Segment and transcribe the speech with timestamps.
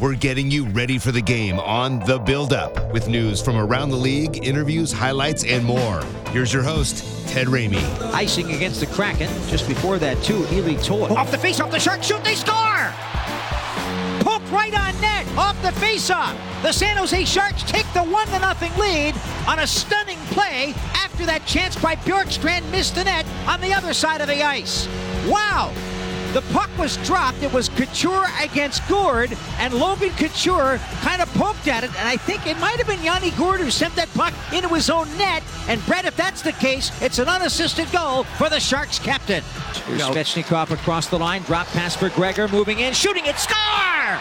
[0.00, 3.90] We're getting you ready for the game on The Build Up with news from around
[3.90, 6.04] the league, interviews, highlights, and more.
[6.30, 7.82] Here's your host, Ted Ramey.
[8.14, 9.28] Icing against the Kraken.
[9.48, 11.12] Just before that, too, Ely Toy.
[11.16, 12.92] Off the face, off the shark, shoot, they score!
[14.20, 16.36] Poked right on net, off the face-off.
[16.62, 19.16] The San Jose Sharks take the 1 to nothing lead
[19.48, 23.92] on a stunning play after that chance by Bjorkstrand missed the net on the other
[23.92, 24.86] side of the ice.
[25.26, 25.72] Wow!
[26.32, 27.42] The puck was dropped.
[27.42, 32.16] It was Couture against Gourde, and Logan Couture kind of poked at it, and I
[32.16, 35.42] think it might have been Yanni Gourde who sent that puck into his own net.
[35.68, 39.42] And Brett, if that's the case, it's an unassisted goal for the Sharks captain.
[39.86, 44.18] Here's Svechnikov across the line, drop pass for Gregor, moving in, shooting it, score!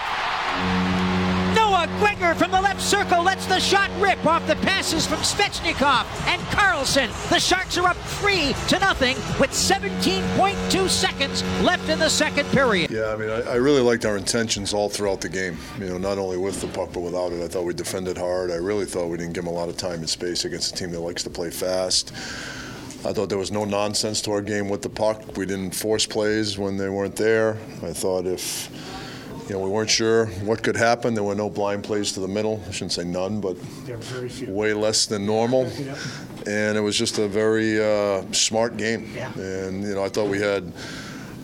[1.56, 6.06] Noah Gregor from the left circle lets the shot rip off the passes from Svechnikov
[6.28, 7.10] and Karlsson.
[7.30, 12.90] The Sharks are up three to nothing with 17.2 seconds left in the second period.
[12.90, 15.58] Yeah, I mean, I, I, really liked our intentions all throughout the game.
[15.80, 17.44] You know, not only with the puck but without it.
[17.44, 18.52] I thought we defended hard.
[18.52, 20.78] I really thought we didn't give them a lot of time and space against a
[20.78, 22.12] team that likes to play fast.
[23.06, 25.38] I thought there was no nonsense to our game with the puck.
[25.38, 27.58] We didn't force plays when they weren't there.
[27.84, 28.70] I thought if
[29.48, 31.14] you know, we weren't sure what could happen.
[31.14, 32.62] There were no blind plays to the middle.
[32.68, 33.56] I shouldn't say none, but
[34.48, 35.72] way less than normal.
[36.46, 39.10] And it was just a very uh, smart game.
[39.16, 39.32] Yeah.
[39.38, 40.72] And, you know, I thought we had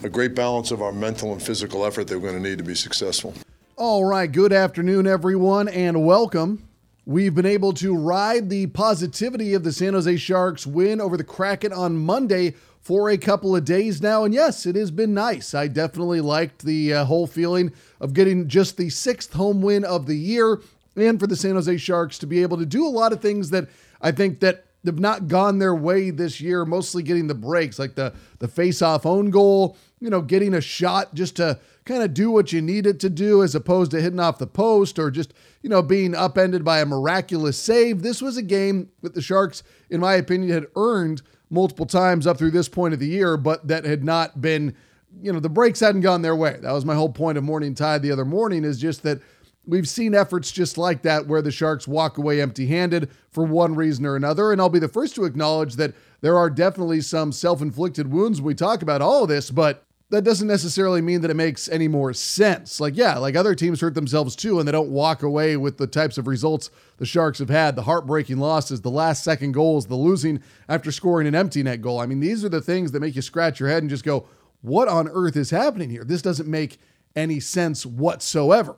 [0.04, 2.64] a great balance of our mental and physical effort that we're going to need to
[2.64, 3.34] be successful.
[3.78, 4.30] All right.
[4.30, 6.68] Good afternoon, everyone, and welcome.
[7.06, 11.24] We've been able to ride the positivity of the San Jose Sharks win over the
[11.24, 14.26] Kraken on Monday for a couple of days now.
[14.26, 15.54] And yes, it has been nice.
[15.54, 20.06] I definitely liked the uh, whole feeling of getting just the sixth home win of
[20.06, 20.62] the year
[20.96, 23.50] and for the San Jose Sharks to be able to do a lot of things
[23.50, 23.70] that
[24.02, 27.96] I think that have not gone their way this year, mostly getting the breaks, like
[27.96, 32.30] the the face-off own goal, you know, getting a shot just to kind of do
[32.30, 35.34] what you need it to do as opposed to hitting off the post or just,
[35.62, 38.02] you know, being upended by a miraculous save.
[38.02, 41.22] This was a game that the Sharks, in my opinion, had earned
[41.54, 44.76] multiple times up through this point of the year, but that had not been,
[45.22, 46.58] you know, the breaks hadn't gone their way.
[46.62, 49.22] That was my whole point of Morning Tide the other morning is just that
[49.66, 53.76] we've seen efforts just like that where the Sharks walk away empty handed for one
[53.76, 54.52] reason or another.
[54.52, 58.42] And I'll be the first to acknowledge that there are definitely some self inflicted wounds
[58.42, 61.88] we talk about all of this, but that doesn't necessarily mean that it makes any
[61.88, 62.80] more sense.
[62.80, 65.88] Like, yeah, like other teams hurt themselves too, and they don't walk away with the
[65.88, 69.96] types of results the Sharks have had the heartbreaking losses, the last second goals, the
[69.96, 72.00] losing after scoring an empty net goal.
[72.00, 74.28] I mean, these are the things that make you scratch your head and just go,
[74.62, 76.04] what on earth is happening here?
[76.04, 76.80] This doesn't make
[77.16, 78.76] any sense whatsoever.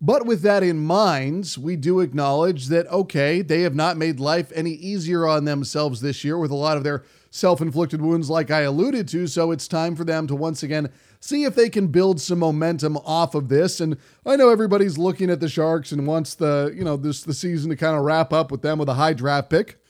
[0.00, 4.52] But with that in mind, we do acknowledge that, okay, they have not made life
[4.54, 8.50] any easier on themselves this year with a lot of their self inflicted wounds, like
[8.50, 9.26] I alluded to.
[9.26, 10.90] So it's time for them to once again
[11.20, 13.80] see if they can build some momentum off of this.
[13.80, 17.34] And I know everybody's looking at the Sharks and wants the, you know, this the
[17.34, 19.80] season to kind of wrap up with them with a high draft pick.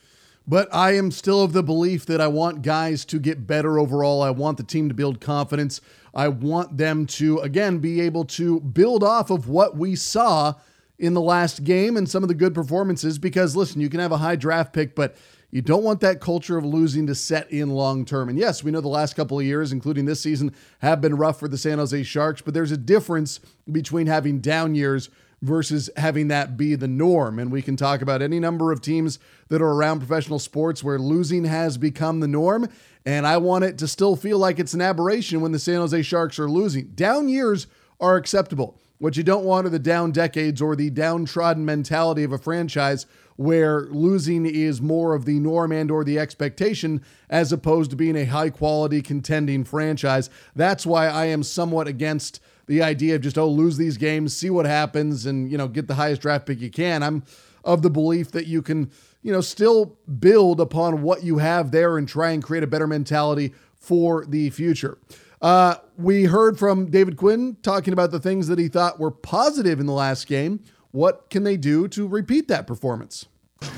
[0.47, 4.23] But I am still of the belief that I want guys to get better overall.
[4.23, 5.79] I want the team to build confidence.
[6.11, 10.55] I want them to, again, be able to build off of what we saw
[10.97, 13.19] in the last game and some of the good performances.
[13.19, 15.15] Because, listen, you can have a high draft pick, but
[15.51, 18.29] you don't want that culture of losing to set in long term.
[18.29, 21.39] And yes, we know the last couple of years, including this season, have been rough
[21.39, 23.39] for the San Jose Sharks, but there's a difference
[23.71, 25.09] between having down years
[25.41, 27.39] versus having that be the norm.
[27.39, 30.99] And we can talk about any number of teams that are around professional sports where
[30.99, 32.67] losing has become the norm.
[33.05, 36.01] And I want it to still feel like it's an aberration when the San Jose
[36.01, 36.89] Sharks are losing.
[36.89, 37.67] Down years
[37.99, 38.77] are acceptable.
[38.97, 43.05] What you don't want are the down decades or the downtrodden mentality of a franchise
[43.39, 48.17] where losing is more of the norm and or the expectation as opposed to being
[48.17, 50.29] a high quality contending franchise.
[50.57, 54.49] That's why I am somewhat against the idea of just oh lose these games, see
[54.49, 57.01] what happens and you know get the highest draft pick you can.
[57.01, 57.23] I'm
[57.63, 58.91] of the belief that you can,
[59.21, 62.87] you know, still build upon what you have there and try and create a better
[62.87, 64.97] mentality for the future.
[65.41, 69.79] Uh, we heard from David Quinn talking about the things that he thought were positive
[69.79, 70.59] in the last game.
[70.91, 73.28] What can they do to repeat that performance?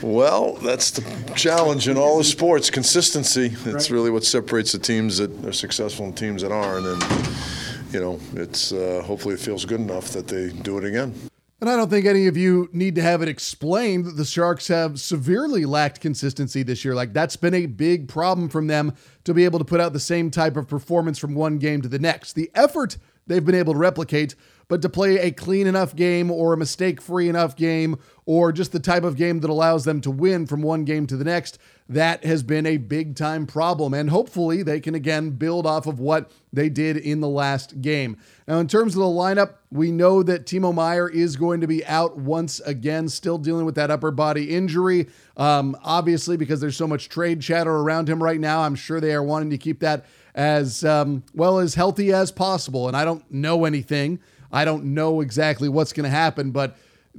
[0.01, 3.47] Well, that's the challenge in all the sports consistency.
[3.47, 3.89] It's right.
[3.89, 6.85] really what separates the teams that are successful and teams that aren't.
[6.85, 7.03] And,
[7.91, 11.13] you know, it's uh, hopefully it feels good enough that they do it again.
[11.61, 14.67] And I don't think any of you need to have it explained that the Sharks
[14.69, 16.95] have severely lacked consistency this year.
[16.95, 18.95] Like, that's been a big problem from them
[19.25, 21.87] to be able to put out the same type of performance from one game to
[21.87, 22.33] the next.
[22.33, 24.33] The effort they've been able to replicate,
[24.71, 28.71] but to play a clean enough game or a mistake free enough game or just
[28.71, 31.59] the type of game that allows them to win from one game to the next,
[31.89, 33.93] that has been a big time problem.
[33.93, 38.15] And hopefully they can again build off of what they did in the last game.
[38.47, 41.85] Now, in terms of the lineup, we know that Timo Meier is going to be
[41.85, 45.09] out once again, still dealing with that upper body injury.
[45.35, 49.13] Um, obviously, because there's so much trade chatter around him right now, I'm sure they
[49.13, 52.87] are wanting to keep that as um, well as healthy as possible.
[52.87, 54.21] And I don't know anything.
[54.51, 56.75] I don't know exactly what's going to happen, but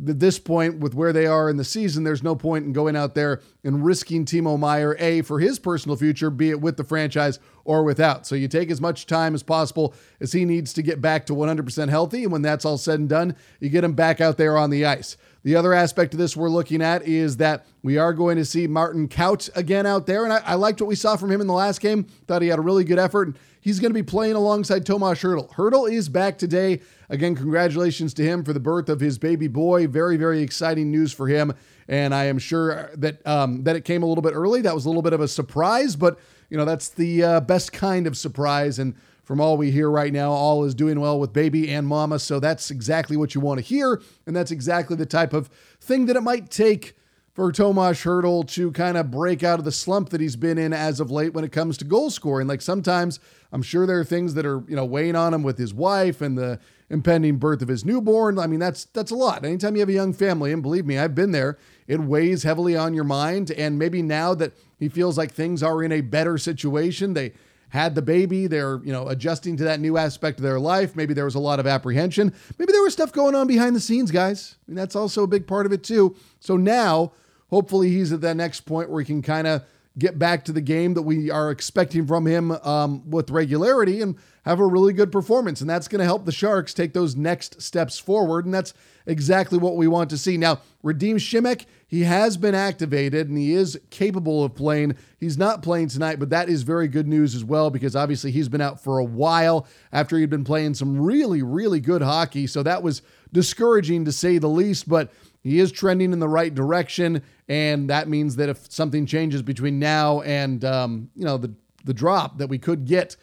[0.09, 2.97] at this point, with where they are in the season, there's no point in going
[2.97, 6.85] out there and risking Timo Meier, A, for his personal future, be it with the
[6.85, 8.27] franchise or without.
[8.27, 11.35] So you take as much time as possible as he needs to get back to
[11.35, 12.23] 100% healthy.
[12.23, 14.87] And when that's all said and done, you get him back out there on the
[14.87, 15.17] ice.
[15.45, 18.67] The other aspect of this we're looking at is that we are going to see
[18.67, 20.25] Martin Kaut again out there.
[20.25, 22.05] And I, I liked what we saw from him in the last game.
[22.27, 23.29] Thought he had a really good effort.
[23.29, 25.51] And he's going to be playing alongside Tomas Hertl.
[25.53, 26.81] Hertl is back today.
[27.13, 29.87] Again, congratulations to him for the birth of his baby boy.
[29.87, 31.53] Very, very exciting news for him.
[31.87, 34.63] And I am sure that um, that it came a little bit early.
[34.63, 36.19] That was a little bit of a surprise, but
[36.49, 38.79] you know that's the uh, best kind of surprise.
[38.79, 38.95] And
[39.25, 42.19] from all we hear right now, all is doing well with baby and mama.
[42.19, 45.49] So that's exactly what you want to hear, and that's exactly the type of
[45.83, 46.97] thing that it might take
[47.33, 50.73] for Tomas Hertl to kind of break out of the slump that he's been in
[50.73, 52.47] as of late when it comes to goal scoring.
[52.47, 53.21] Like sometimes
[53.53, 56.21] I'm sure there are things that are, you know, weighing on him with his wife
[56.21, 56.59] and the
[56.91, 58.39] impending birth of his newborn.
[58.39, 59.45] I mean, that's that's a lot.
[59.45, 62.77] Anytime you have a young family, and believe me, I've been there, it weighs heavily
[62.77, 63.51] on your mind.
[63.51, 67.33] And maybe now that he feels like things are in a better situation, they
[67.73, 70.95] had the baby, they're, you know, adjusting to that new aspect of their life.
[70.95, 72.35] Maybe there was a lot of apprehension.
[72.59, 74.57] Maybe there was stuff going on behind the scenes, guys.
[74.69, 76.15] I mean, that's also a big part of it too.
[76.39, 77.13] So now
[77.49, 79.65] hopefully he's at that next point where he can kind of
[79.99, 84.17] get back to the game that we are expecting from him um, with regularity and
[84.45, 85.61] have a really good performance.
[85.61, 88.45] And that's going to help the Sharks take those next steps forward.
[88.45, 88.75] And that's
[89.07, 90.37] exactly what we want to see.
[90.37, 94.97] Now, Radim Simek, he has been activated and he is capable of playing.
[95.21, 98.49] He's not playing tonight, but that is very good news as well because obviously he's
[98.49, 102.47] been out for a while after he'd been playing some really, really good hockey.
[102.47, 103.03] So that was
[103.33, 104.89] discouraging to say the least.
[104.89, 105.13] But
[105.43, 109.79] he is trending in the right direction, and that means that if something changes between
[109.79, 111.53] now and um, you know the
[111.85, 113.17] the drop, that we could get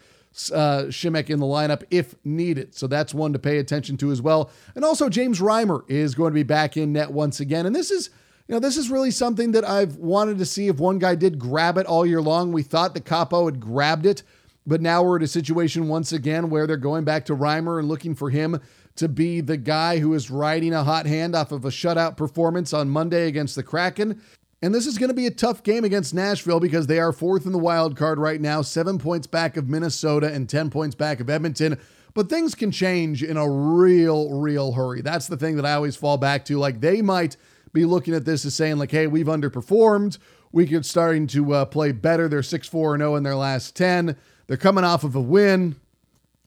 [0.52, 2.74] uh, Simek in the lineup if needed.
[2.74, 4.50] So that's one to pay attention to as well.
[4.74, 7.90] And also James Reimer is going to be back in net once again, and this
[7.90, 8.10] is.
[8.48, 11.38] You know, this is really something that I've wanted to see if one guy did
[11.38, 12.50] grab it all year long.
[12.50, 14.24] We thought the Kaapo had grabbed it,
[14.66, 17.86] but now we're at a situation once again where they're going back to Reimer and
[17.86, 18.60] looking for him
[18.96, 22.72] to be the guy who is riding a hot hand off of a shutout performance
[22.72, 24.20] on Monday against the Kraken.
[24.62, 27.46] And this is going to be a tough game against Nashville because they are fourth
[27.46, 31.18] in the wild card right now, seven points back of Minnesota and 10 points back
[31.18, 31.78] of Edmonton.
[32.12, 35.00] But things can change in a real, real hurry.
[35.00, 36.58] That's the thing that I always fall back to.
[36.58, 37.38] Like they might
[37.72, 40.18] be looking at this as saying, like, hey, we've underperformed.
[40.52, 42.28] We could starting to uh, play better.
[42.28, 44.16] They're 6 4 0 in their last 10.
[44.46, 45.76] They're coming off of a win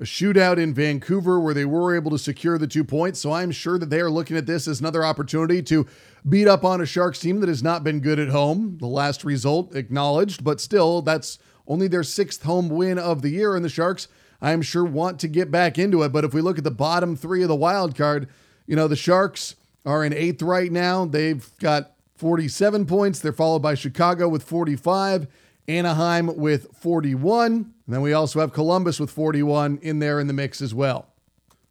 [0.04, 3.22] a shootout in Vancouver where they were able to secure the two points.
[3.22, 5.88] So I'm sure that they are looking at this as another opportunity to
[6.28, 8.78] beat up on a Sharks team that has not been good at home.
[8.80, 13.56] The last result acknowledged, but still, that's only their sixth home win of the year.
[13.56, 14.10] And the Sharks,
[14.42, 16.10] I'm sure, want to get back into it.
[16.10, 18.28] But if we look at the bottom three of the wild card,
[18.68, 19.56] you know, the Sharks
[19.86, 21.06] are in eighth right now.
[21.06, 23.20] They've got 47 points.
[23.20, 25.28] They're followed by Chicago with 45,
[25.68, 27.52] Anaheim with 41.
[27.54, 31.08] And then we also have Columbus with 41 in there in the mix as well.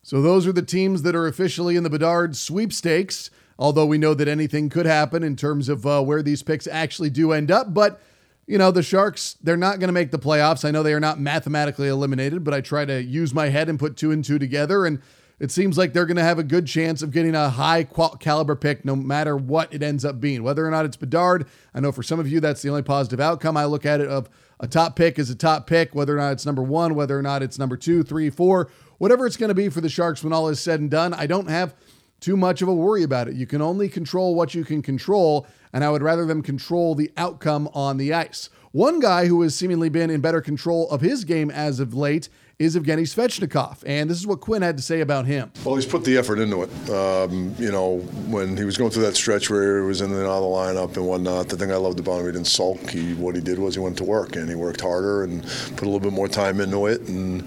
[0.02, 4.14] So those are the teams that are officially in the Bedard sweepstakes, although we know
[4.14, 7.72] that anything could happen in terms of uh, where these picks actually do end up.
[7.72, 8.00] But,
[8.46, 10.64] you know, the Sharks, they're not going to make the playoffs.
[10.64, 13.78] I know they are not mathematically eliminated, but I try to use my head and
[13.78, 14.84] put two and two together.
[14.84, 15.00] And
[15.42, 18.54] it seems like they're going to have a good chance of getting a high caliber
[18.54, 20.44] pick no matter what it ends up being.
[20.44, 23.18] Whether or not it's Bedard, I know for some of you that's the only positive
[23.18, 23.56] outcome.
[23.56, 24.30] I look at it of
[24.61, 27.22] a top pick is a top pick, whether or not it's number one, whether or
[27.22, 30.32] not it's number two, three, four, whatever it's going to be for the Sharks when
[30.32, 31.12] all is said and done.
[31.12, 31.75] I don't have
[32.22, 33.34] too much of a worry about it.
[33.34, 37.10] You can only control what you can control, and I would rather them control the
[37.16, 38.48] outcome on the ice.
[38.70, 42.30] One guy who has seemingly been in better control of his game as of late
[42.58, 43.82] is Evgeny Svechnikov.
[43.84, 45.50] And this is what Quinn had to say about him.
[45.64, 46.90] Well, he's put the effort into it.
[46.90, 47.98] Um, you know,
[48.28, 50.48] when he was going through that stretch where he was in and out of the
[50.48, 52.88] lineup and whatnot, the thing I loved about him, he didn't sulk.
[52.88, 55.82] He, what he did was he went to work and he worked harder and put
[55.82, 57.00] a little bit more time into it.
[57.08, 57.44] And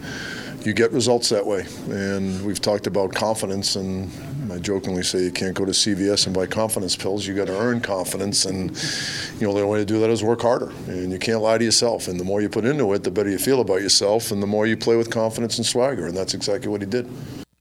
[0.64, 1.64] you get results that way.
[1.88, 4.10] And we've talked about confidence, and
[4.56, 7.26] I jokingly say you can't go to CVS and buy confidence pills.
[7.26, 8.70] You got to earn confidence, and
[9.38, 10.72] you know the only way to do that is work harder.
[10.88, 12.08] And you can't lie to yourself.
[12.08, 14.46] And the more you put into it, the better you feel about yourself, and the
[14.46, 16.06] more you play with confidence and swagger.
[16.06, 17.06] And that's exactly what he did.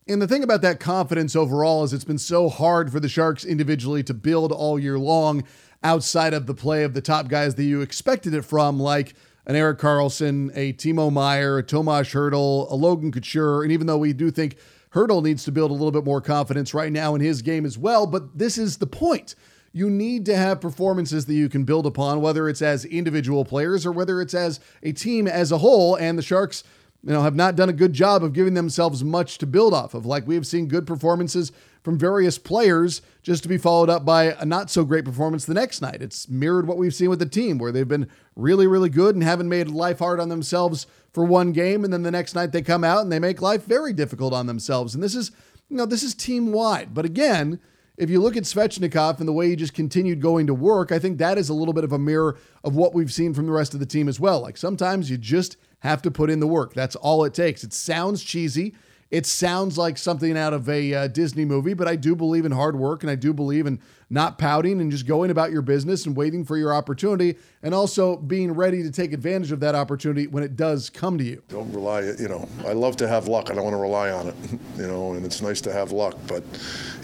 [0.07, 3.43] And the thing about that confidence overall is it's been so hard for the Sharks
[3.43, 5.43] individually to build all year long
[5.83, 9.57] outside of the play of the top guys that you expected it from, like an
[9.57, 13.63] Erik Karlsson, a Timo Meier, a Tomas Hertl, a Logan Couture.
[13.63, 14.55] And even though we do think
[14.95, 17.77] Hertl needs to build a little bit more confidence right now in his game as
[17.77, 19.35] well, but this is the point.
[19.73, 23.85] You need to have performances that you can build upon, whether it's as individual players
[23.85, 25.95] or whether it's as a team as a whole.
[25.95, 26.63] And the Sharks
[27.03, 29.93] you know, have not done a good job of giving themselves much to build off
[29.93, 30.05] of.
[30.05, 31.51] Like we have seen good performances
[31.83, 35.53] from various players just to be followed up by a not so great performance the
[35.55, 36.03] next night.
[36.03, 39.23] It's mirrored what we've seen with the team where they've been really, really good and
[39.23, 41.83] haven't made life hard on themselves for one game.
[41.83, 44.45] And then the next night they come out and they make life very difficult on
[44.45, 44.93] themselves.
[44.93, 45.31] And this is,
[45.69, 46.93] you know, this is team wide.
[46.93, 47.59] But again,
[47.97, 50.99] if you look at Svechnikov and the way he just continued going to work, I
[50.99, 53.53] think that is a little bit of a mirror of what we've seen from the
[53.53, 54.41] rest of the team as well.
[54.41, 56.75] Like sometimes you just have to put in the work.
[56.75, 57.63] That's all it takes.
[57.63, 58.75] It sounds cheesy.
[59.11, 62.51] It sounds like something out of a uh, Disney movie, but I do believe in
[62.51, 66.05] hard work and I do believe in not pouting and just going about your business
[66.05, 70.25] and waiting for your opportunity and also being ready to take advantage of that opportunity
[70.27, 71.41] when it does come to you.
[71.49, 73.51] Don't rely, you know, I love to have luck.
[73.51, 74.35] I don't want to rely on it,
[74.77, 76.43] you know, and it's nice to have luck, but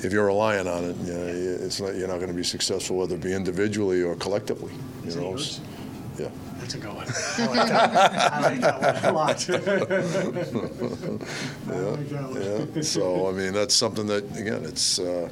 [0.03, 1.25] if you're relying on it, you know,
[1.65, 4.73] it's not, you're not going to be successful, whether it be individually or collectively,
[5.05, 5.37] you know.
[6.17, 6.29] Yeah.
[6.59, 7.07] That's a good one.
[7.07, 8.33] I like that.
[8.33, 9.49] I like that one a lot.
[12.35, 12.81] yeah, yeah.
[12.81, 14.99] So I mean, that's something that again, it's.
[14.99, 15.29] Uh,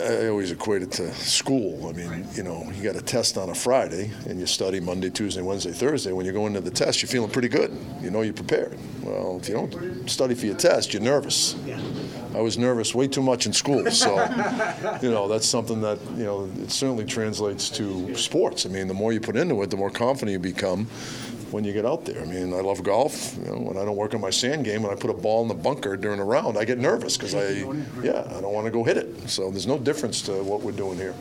[0.00, 1.88] I always equate it to school.
[1.88, 2.36] I mean, right.
[2.36, 5.72] you know, you got a test on a Friday and you study Monday, Tuesday, Wednesday,
[5.72, 6.12] Thursday.
[6.12, 7.76] When you go into the test, you're feeling pretty good.
[8.00, 8.78] You know you're prepared.
[9.02, 11.56] Well, if you don't study for your test, you're nervous.
[11.66, 11.80] Yeah.
[12.34, 13.90] I was nervous way too much in school.
[13.90, 14.14] So,
[15.02, 18.66] you know, that's something that, you know, it certainly translates to sports.
[18.66, 20.86] I mean, the more you put into it, the more confident you become
[21.50, 22.22] when you get out there.
[22.22, 23.36] I mean, I love golf.
[23.36, 25.42] You know, when I don't work on my sand game, when I put a ball
[25.42, 27.50] in the bunker during a round, I get nervous because I,
[28.02, 29.28] yeah, I don't want to go hit it.
[29.28, 31.14] So there's no difference to what we're doing here.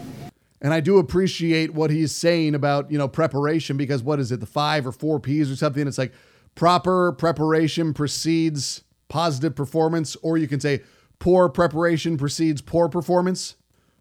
[0.61, 4.39] And I do appreciate what he's saying about, you know, preparation because what is it,
[4.39, 5.87] the five or four P's or something?
[5.87, 6.13] It's like
[6.55, 10.81] proper preparation precedes positive performance, or you can say
[11.21, 13.55] poor preparation precedes poor performance.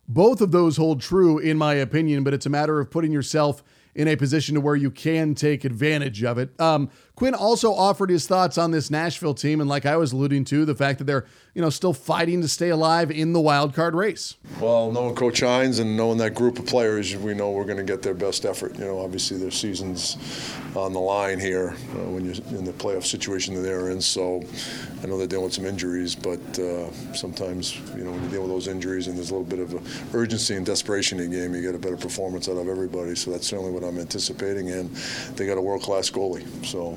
[0.09, 3.63] Both of those hold true, in my opinion, but it's a matter of putting yourself
[3.95, 6.59] in a position to where you can take advantage of it.
[6.59, 10.47] Um, Quinn also offered his thoughts on this Nashville team, and like I was alluding
[10.47, 13.75] to, the fact that they're you know still fighting to stay alive in the wild
[13.75, 14.39] card race.
[14.59, 17.83] Well, knowing Coach Hynes and knowing that group of players, we know we're going to
[17.85, 18.79] get their best effort.
[18.79, 20.17] You know, obviously their season's
[20.75, 24.01] on the line here uh, when you're in the playoff situation that they're in.
[24.01, 24.43] So
[25.03, 28.43] I know they're dealing with some injuries, but uh, sometimes you know when you deal
[28.45, 31.55] with those injuries and there's a little bit of urgency and desperation in the game,
[31.55, 33.15] you get a better performance out of everybody.
[33.15, 34.89] So that's certainly what I'm anticipating, and
[35.37, 36.47] they got a world-class goalie.
[36.65, 36.97] So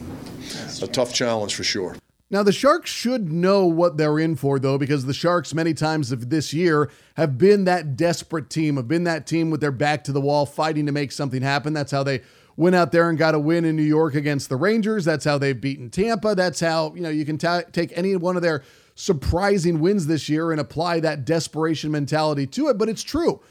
[0.82, 1.96] a tough challenge for sure.
[2.30, 6.12] Now, the Sharks should know what they're in for, though, because the Sharks, many times
[6.12, 10.04] of this year, have been that desperate team, have been that team with their back
[10.06, 11.74] to the wall, fighting to make something happen.
[11.74, 12.22] That's how they
[12.56, 15.06] went out there and got a win in New York against the Rangers.
[15.06, 16.34] That's how they've beaten Tampa.
[16.34, 18.64] That's how, you know, you can ta- take any one of their
[18.96, 22.80] surprising wins this year and apply that desperation mentality to it.
[22.80, 23.42] But it's true.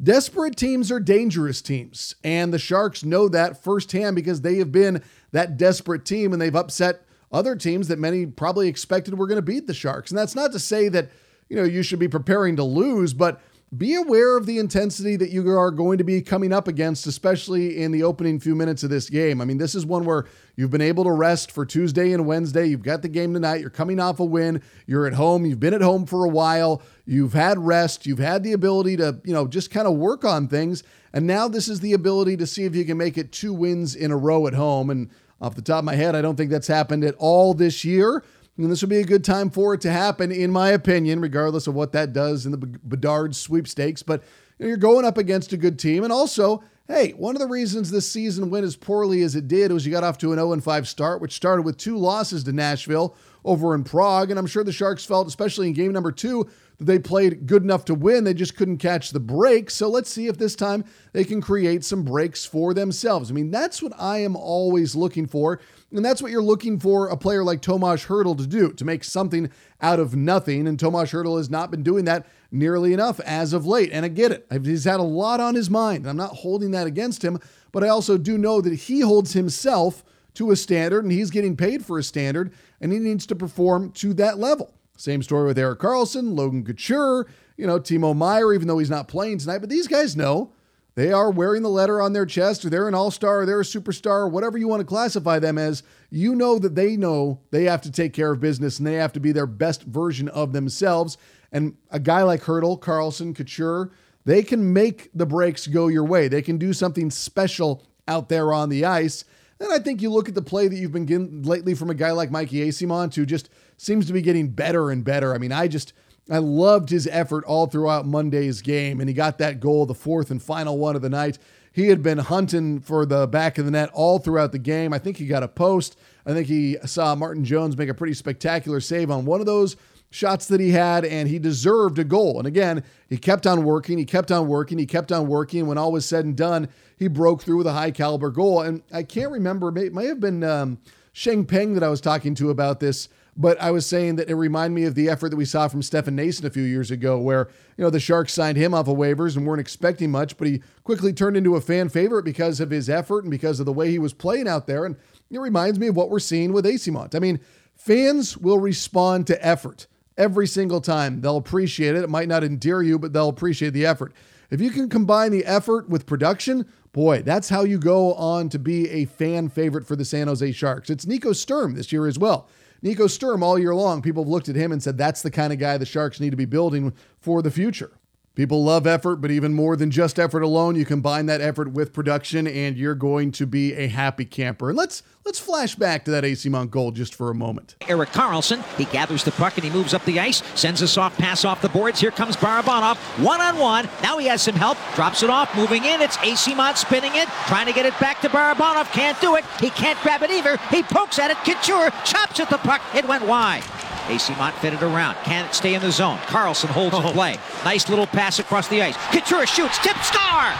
[0.00, 2.14] Desperate teams are dangerous teams.
[2.22, 5.02] And the Sharks know that firsthand because they have been
[5.32, 7.02] that desperate team and they've upset
[7.32, 10.10] other teams that many probably expected were going to beat the Sharks.
[10.10, 11.10] And that's not to say that,
[11.48, 13.40] you know, you should be preparing to lose, but
[13.76, 17.82] be aware of the intensity that you are going to be coming up against, especially
[17.82, 19.42] in the opening few minutes of this game.
[19.42, 20.24] I mean, this is one where
[20.56, 22.64] you've been able to rest for Tuesday and Wednesday.
[22.64, 23.60] You've got the game tonight.
[23.60, 24.62] You're coming off a win.
[24.86, 25.44] You're at home.
[25.44, 26.80] You've been at home for a while.
[27.10, 28.06] You've had rest.
[28.06, 30.82] You've had the ability to, you know, just kind of work on things.
[31.14, 33.96] And now this is the ability to see if you can make it two wins
[33.96, 34.90] in a row at home.
[34.90, 35.08] And
[35.40, 38.22] off the top of my head, I don't think that's happened at all this year.
[38.58, 41.66] And this would be a good time for it to happen, in my opinion, regardless
[41.66, 44.02] of what that does in the Bedard sweepstakes.
[44.02, 44.22] But
[44.58, 46.04] you know, you're going up against a good team.
[46.04, 49.72] And also, hey, one of the reasons this season went as poorly as it did
[49.72, 52.52] was you got off to an 0 5 start, which started with two losses to
[52.52, 54.28] Nashville over in Prague.
[54.28, 56.50] And I'm sure the Sharks felt, especially in game number two,
[56.80, 58.22] they played good enough to win.
[58.22, 59.68] They just couldn't catch the break.
[59.68, 63.30] So let's see if this time they can create some breaks for themselves.
[63.30, 65.60] I mean, that's what I am always looking for.
[65.90, 69.02] And that's what you're looking for a player like Tomas Hertl to do, to make
[69.02, 70.68] something out of nothing.
[70.68, 73.90] And Tomas Hertl has not been doing that nearly enough as of late.
[73.92, 74.46] And I get it.
[74.64, 76.06] He's had a lot on his mind.
[76.08, 77.40] I'm not holding that against him,
[77.72, 80.04] but I also do know that he holds himself
[80.34, 83.90] to a standard, and he's getting paid for a standard, and he needs to perform
[83.90, 84.72] to that level.
[84.98, 89.06] Same story with Erik Karlsson, Logan Couture, you know, Timo Meier, even though he's not
[89.06, 89.58] playing tonight.
[89.58, 90.52] But these guys know
[90.96, 93.60] they are wearing the letter on their chest, or they're an all star, or they're
[93.60, 95.84] a superstar, whatever you want to classify them as.
[96.10, 99.12] You know that they know they have to take care of business and they have
[99.12, 101.16] to be their best version of themselves.
[101.52, 103.92] And a guy like Hertl, Karlsson, Couture,
[104.24, 106.26] they can make the breaks go your way.
[106.26, 109.24] They can do something special out there on the ice.
[109.60, 111.94] And I think you look at the play that you've been getting lately from a
[111.94, 115.34] guy like Mikey Eyssimont, who just seems to be getting better and better.
[115.34, 115.92] I mean, I just
[116.30, 120.30] I loved his effort all throughout Monday's game, and he got that goal, the fourth
[120.30, 121.38] and final one of the night.
[121.72, 124.92] He had been hunting for the back of the net all throughout the game.
[124.92, 125.96] I think he got a post.
[126.26, 129.76] I think he saw Martin Jones make a pretty spectacular save on one of those
[130.10, 132.38] shots that he had, and he deserved a goal.
[132.38, 135.66] And again, he kept on working, he kept on working, he kept on working.
[135.66, 138.62] When all was said and done, he broke through with a high caliber goal.
[138.62, 140.78] And I can't remember, it may have been um,
[141.12, 143.08] Sheng Peng that I was talking to about this.
[143.40, 145.80] But I was saying that it reminded me of the effort that we saw from
[145.80, 148.96] Stefan Noesen a few years ago, where you know the Sharks signed him off of
[148.96, 152.70] waivers and weren't expecting much, but he quickly turned into a fan favorite because of
[152.70, 154.84] his effort and because of the way he was playing out there.
[154.84, 154.96] And
[155.30, 157.14] it reminds me of what we're seeing with Eyssimont.
[157.14, 157.38] I mean,
[157.76, 159.86] fans will respond to effort
[160.16, 161.20] every single time.
[161.20, 162.02] They'll appreciate it.
[162.02, 164.12] It might not endear you, but they'll appreciate the effort.
[164.50, 166.66] If you can combine the effort with production,
[166.98, 170.50] boy, that's how you go on to be a fan favorite for the San Jose
[170.50, 170.90] Sharks.
[170.90, 172.48] It's Nico Sturm this year as well.
[172.82, 175.52] Nico Sturm, all year long, people have looked at him and said that's the kind
[175.52, 177.92] of guy the Sharks need to be building for the future.
[178.38, 181.92] People love effort, but even more than just effort alone, you combine that effort with
[181.92, 184.68] production and you're going to be a happy camper.
[184.68, 187.74] And let's let's flash back to that Eyssimont goal just for a moment.
[187.88, 191.18] Erik Karlsson, he gathers the puck and he moves up the ice, sends a soft
[191.18, 191.98] pass off the boards.
[191.98, 193.88] Here comes Barabanov, one on one.
[194.04, 196.00] Now he has some help, drops it off, moving in.
[196.00, 198.92] It's Eyssimont spinning it, trying to get it back to Barabanov.
[198.92, 199.44] Can't do it.
[199.58, 200.58] He can't grab it either.
[200.70, 201.38] He pokes at it.
[201.38, 202.82] Couture chops at the puck.
[202.94, 203.64] It went wide.
[204.08, 205.14] Eyssimont fitted around.
[205.24, 206.18] Can it stay in the zone?
[206.26, 207.02] Karlsson holds oh.
[207.02, 207.36] the play.
[207.64, 208.96] Nice little pass across the ice.
[209.12, 209.78] Couture shoots.
[209.78, 210.54] Tip star.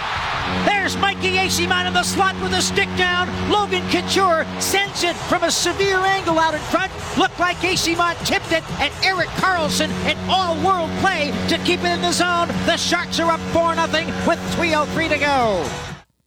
[0.65, 3.29] There's Mikey Eyssimont in the slot with a stick down.
[3.51, 6.91] Logan Couture sends it from a severe angle out in front.
[7.19, 12.01] Looked like Eyssimont tipped it, and Erik Karlsson an all-world play to keep it in
[12.01, 12.49] the zone.
[12.67, 15.71] The Sharks are up 4-0 with 3.03 to go.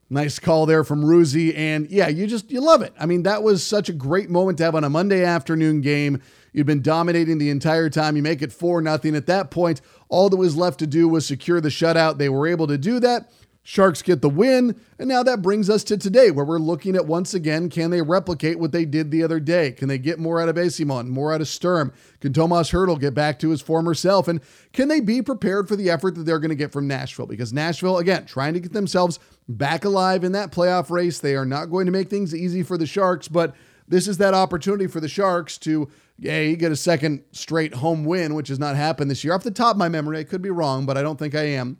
[0.10, 1.55] Nice call there from Ruzi.
[1.55, 2.93] And yeah, you just, you love it.
[2.99, 6.21] I mean, that was such a great moment to have on a Monday afternoon game.
[6.53, 8.15] You'd been dominating the entire time.
[8.15, 9.15] You make it 4 nothing.
[9.15, 12.17] At that point, all that was left to do was secure the shutout.
[12.17, 13.31] They were able to do that.
[13.63, 14.75] Sharks get the win.
[14.97, 18.01] And now that brings us to today, where we're looking at once again can they
[18.01, 19.71] replicate what they did the other day?
[19.71, 21.93] Can they get more out of Eyssimont, more out of Sturm?
[22.21, 24.27] Can Tomas Hertl get back to his former self?
[24.27, 24.41] And
[24.73, 27.27] can they be prepared for the effort that they're going to get from Nashville?
[27.27, 31.19] Because Nashville, again, trying to get themselves back alive in that playoff race.
[31.19, 33.55] They are not going to make things easy for the Sharks, but
[33.91, 38.36] this is that opportunity for the Sharks to you get a second straight home win,
[38.36, 39.34] which has not happened this year.
[39.34, 41.43] Off the top of my memory, I could be wrong, but I don't think I
[41.43, 41.77] am.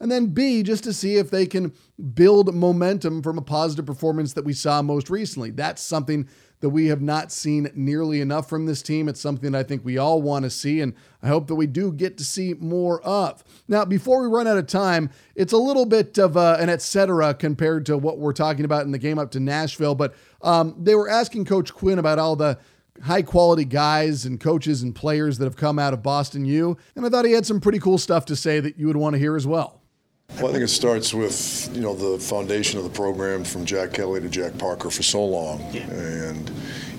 [0.00, 1.72] And then B, just to see if they can
[2.12, 5.50] build momentum from a positive performance that we saw most recently.
[5.50, 6.28] That's something
[6.64, 9.06] that we have not seen nearly enough from this team.
[9.06, 11.92] It's something I think we all want to see, and I hope that we do
[11.92, 13.44] get to see more of.
[13.68, 17.34] Now, before we run out of time, it's a little bit of uh, an etc.
[17.34, 20.94] compared to what we're talking about in the game up to Nashville, but um, they
[20.94, 22.58] were asking Coach Quinn about all the
[23.02, 26.78] high quality guys and coaches and players that have come out of Boston U.
[26.96, 29.12] And I thought he had some pretty cool stuff to say that you would want
[29.12, 29.82] to hear as well.
[30.30, 33.92] Well, I think it starts with you know the foundation of the program from Jack
[33.92, 35.82] Kelly to Jack Parker for so long, yeah.
[35.88, 36.50] and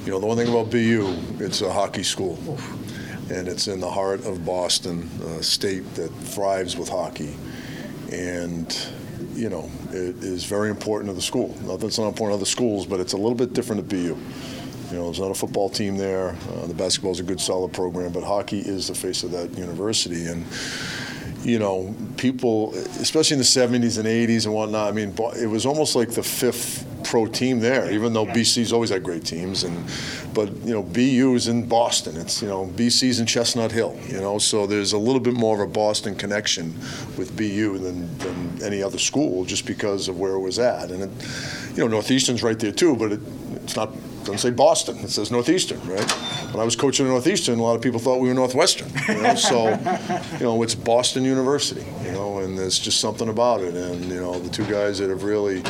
[0.05, 3.31] you know the one thing about BU, it's a hockey school, Oof.
[3.31, 7.35] and it's in the heart of Boston, a state that thrives with hockey,
[8.09, 8.87] and
[9.33, 11.53] you know it is very important to the school.
[11.63, 13.89] Not that it's not important to other schools, but it's a little bit different at
[13.89, 14.17] BU.
[14.91, 16.29] You know, there's not a football team there.
[16.29, 19.57] Uh, the basketball is a good, solid program, but hockey is the face of that
[19.57, 20.27] university.
[20.27, 20.45] And
[21.45, 24.89] you know, people, especially in the 70s and 80s and whatnot.
[24.89, 28.89] I mean, it was almost like the fifth pro team there, even though BC's always
[28.89, 29.63] had great teams.
[29.63, 29.85] And
[30.33, 32.17] but you know, BU is in Boston.
[32.17, 33.97] It's you know, BC's in Chestnut Hill.
[34.07, 36.73] You know, so there's a little bit more of a Boston connection
[37.15, 40.89] with BU than, than any other school, just because of where it was at.
[40.89, 43.19] And it, you know, Northeastern's right there too, but it,
[43.63, 43.91] it's not
[44.25, 44.97] doesn't say Boston.
[44.99, 46.11] It says Northeastern, right?
[46.51, 48.89] When I was coaching at Northeastern, a lot of people thought we were Northwestern.
[49.07, 49.35] You know?
[49.35, 49.69] so,
[50.33, 51.85] you know, it's Boston University.
[52.03, 53.75] You know, and there's just something about it.
[53.75, 55.61] And you know, the two guys that have really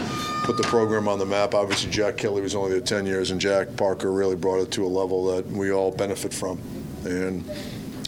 [0.43, 1.53] put the program on the map.
[1.53, 4.85] Obviously, Jack Kelly was only there 10 years, and Jack Parker really brought it to
[4.85, 6.59] a level that we all benefit from.
[7.05, 7.43] And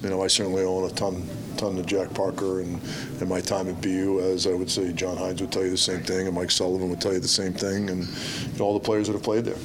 [0.01, 2.79] you know, I certainly own a ton ton to Jack Parker and,
[3.19, 5.77] and my time at BU, as I would say John Hynes would tell you the
[5.77, 8.73] same thing, and Mike Sullivan would tell you the same thing, and you know, all
[8.73, 9.57] the players that have played there.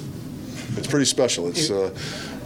[0.76, 1.48] It's pretty special.
[1.48, 1.94] It's uh,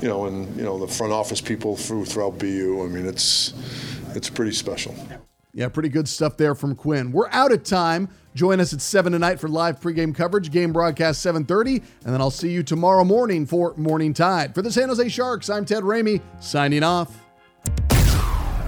[0.00, 2.82] you know, and you know the front office people through throughout BU.
[2.84, 3.54] I mean, it's
[4.14, 4.94] it's pretty special.
[5.52, 7.12] Yeah, pretty good stuff there from Quinn.
[7.12, 8.10] We're out of time.
[8.34, 12.30] Join us at 7 tonight for live pregame coverage, game broadcast 7.30, and then I'll
[12.30, 14.54] see you tomorrow morning for Morning Tide.
[14.54, 17.25] For the San Jose Sharks, I'm Ted Ramey, signing off.